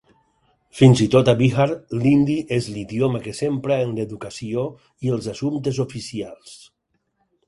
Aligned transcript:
Fins 0.77 1.01
i 1.05 1.07
tot 1.15 1.27
a 1.33 1.33
Bihar, 1.41 1.67
l'hindi 1.99 2.37
és 2.57 2.69
l'idioma 2.77 3.21
que 3.25 3.33
s'empra 3.41 3.77
en 3.89 3.93
l'educació 3.99 4.63
i 5.09 5.13
els 5.19 5.29
assumptes 5.35 5.83
oficials. 5.85 6.57